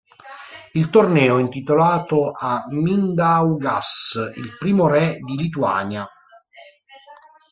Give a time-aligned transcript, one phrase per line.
[0.73, 6.07] Il torneo è intitolato a Mindaugas, il primo Re di Lituania.